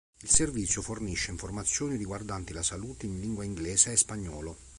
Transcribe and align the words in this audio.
Il 0.23 0.29
servizio 0.31 0.81
fornisce 0.81 1.29
informazioni 1.29 1.95
riguardanti 1.95 2.53
la 2.53 2.63
salute 2.63 3.05
in 3.05 3.19
lingua 3.19 3.43
inglese 3.43 3.91
e 3.91 3.97
spagnolo. 3.97 4.57